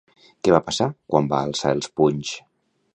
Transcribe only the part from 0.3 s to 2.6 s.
Què va passar quan va alçar els punys?